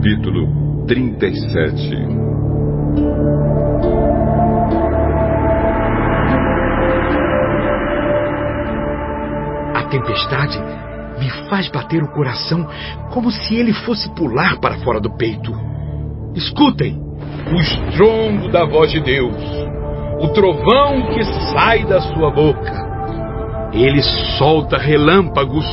[0.00, 1.94] Capítulo 37
[9.74, 10.58] A tempestade
[11.18, 12.66] me faz bater o coração
[13.12, 15.52] como se ele fosse pular para fora do peito.
[16.34, 16.98] Escutem
[17.52, 19.36] o estrondo da voz de Deus,
[20.18, 21.22] o trovão que
[21.52, 23.70] sai da sua boca.
[23.74, 24.00] Ele
[24.38, 25.66] solta relâmpagos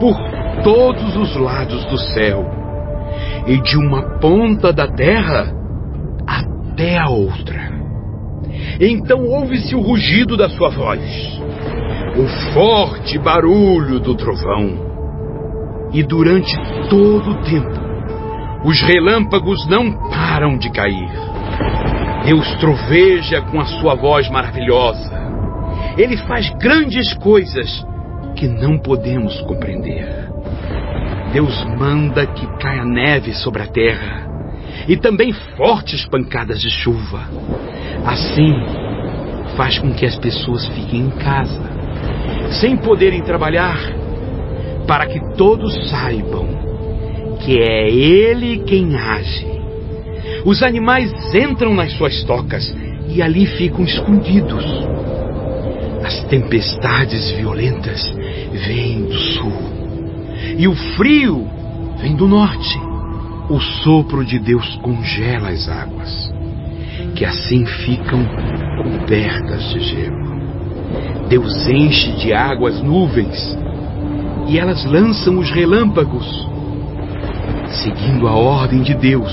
[0.00, 0.16] por
[0.64, 2.65] todos os lados do céu,
[3.46, 5.52] e de uma ponta da terra
[6.26, 7.76] até a outra.
[8.80, 11.00] Então ouve-se o rugido da sua voz,
[12.16, 14.86] o forte barulho do trovão.
[15.92, 16.52] E durante
[16.90, 17.86] todo o tempo,
[18.64, 21.08] os relâmpagos não param de cair.
[22.24, 25.14] Deus troveja com a sua voz maravilhosa.
[25.96, 27.86] Ele faz grandes coisas
[28.34, 30.25] que não podemos compreender.
[31.36, 34.26] Deus manda que caia neve sobre a terra
[34.88, 37.28] e também fortes pancadas de chuva.
[38.06, 38.54] Assim,
[39.54, 41.60] faz com que as pessoas fiquem em casa,
[42.52, 43.78] sem poderem trabalhar,
[44.86, 46.48] para que todos saibam
[47.44, 49.46] que é Ele quem age.
[50.42, 52.74] Os animais entram nas suas tocas
[53.10, 54.64] e ali ficam escondidos.
[56.02, 58.02] As tempestades violentas
[58.66, 59.75] vêm do sul
[60.58, 61.46] e o frio
[61.98, 62.78] vem do norte.
[63.48, 66.32] O sopro de Deus congela as águas,
[67.14, 68.26] que assim ficam
[68.82, 70.26] cobertas de gelo.
[71.28, 73.56] Deus enche de água as nuvens
[74.48, 76.26] e elas lançam os relâmpagos.
[77.68, 79.32] Seguindo a ordem de Deus,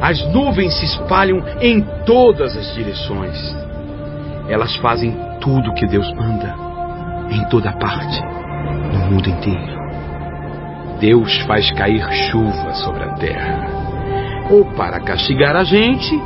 [0.00, 3.56] as nuvens se espalham em todas as direções.
[4.48, 6.54] Elas fazem tudo o que Deus manda,
[7.30, 8.20] em toda parte,
[8.92, 9.83] no mundo inteiro.
[11.04, 13.68] Deus faz cair chuva sobre a terra,
[14.50, 16.18] ou para castigar a gente,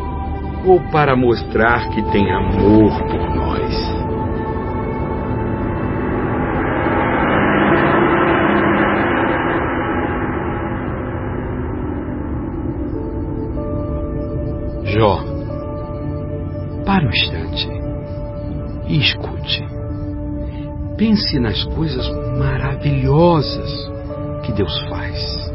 [0.65, 3.75] ou para mostrar que tem amor por nós.
[14.85, 15.25] Jó,
[16.87, 17.69] para um instante
[18.87, 19.67] e escute.
[20.97, 23.98] Pense nas coisas maravilhosas
[24.49, 25.53] que Deus faz.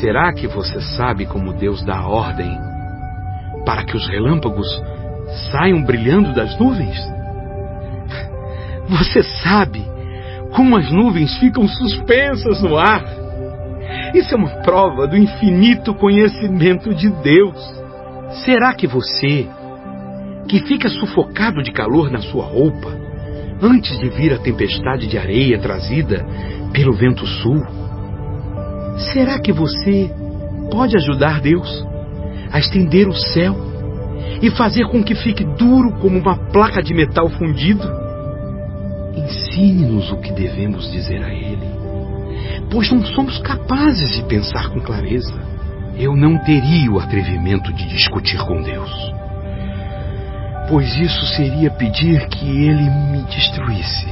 [0.00, 2.56] Será que você sabe como Deus dá ordem
[3.64, 4.66] para que os relâmpagos
[5.50, 6.96] saiam brilhando das nuvens?
[8.88, 9.84] Você sabe
[10.54, 13.04] como as nuvens ficam suspensas no ar?
[14.14, 17.58] Isso é uma prova do infinito conhecimento de Deus.
[18.44, 19.48] Será que você,
[20.48, 23.05] que fica sufocado de calor na sua roupa,
[23.60, 26.24] antes de vir a tempestade de areia trazida
[26.72, 27.62] pelo vento sul,
[29.12, 30.10] será que você
[30.70, 31.84] pode ajudar Deus
[32.50, 33.54] a estender o céu
[34.42, 37.86] e fazer com que fique duro como uma placa de metal fundido?
[39.14, 41.66] Ensine-nos o que devemos dizer a Ele,
[42.70, 45.34] pois não somos capazes de pensar com clareza.
[45.98, 48.90] Eu não teria o atrevimento de discutir com Deus,
[50.68, 54.06] pois isso seria pedir que Ele me destruísse.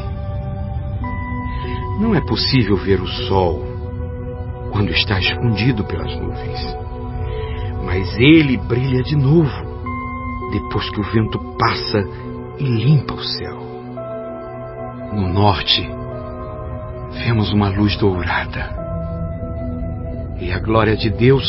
[2.01, 3.63] Não é possível ver o sol
[4.73, 6.77] quando está escondido pelas nuvens,
[7.85, 9.75] mas ele brilha de novo
[10.51, 12.01] depois que o vento passa
[12.59, 13.57] e limpa o céu.
[15.13, 15.89] No norte,
[17.13, 18.75] vemos uma luz dourada.
[20.41, 21.49] E a glória de Deus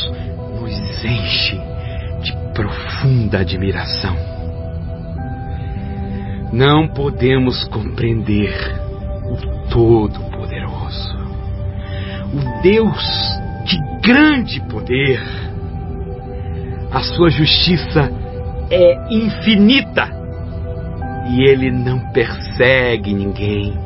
[0.59, 1.59] nos enche
[2.21, 4.34] de profunda admiração.
[6.55, 8.55] Não podemos compreender
[9.25, 11.17] o Todo-Poderoso,
[12.31, 13.05] o Deus
[13.65, 15.21] de grande poder.
[16.93, 18.09] A sua justiça
[18.71, 20.09] é infinita
[21.27, 23.77] e ele não persegue ninguém.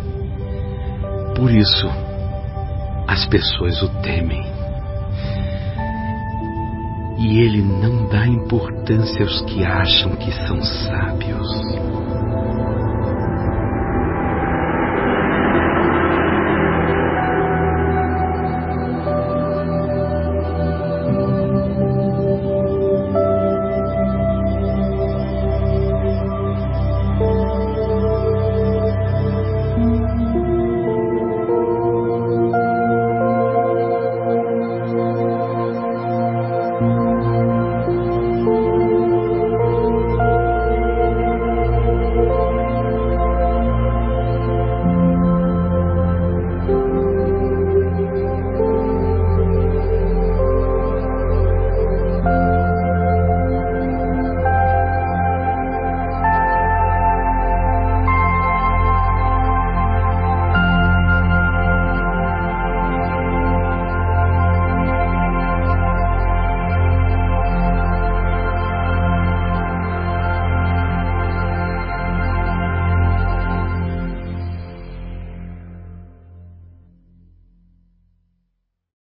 [1.36, 1.90] Por isso,
[3.08, 4.46] as pessoas o temem.
[7.18, 11.50] E ele não dá importância aos que acham que são sábios.